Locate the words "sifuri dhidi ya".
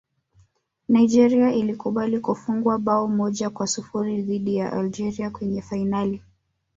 3.67-4.73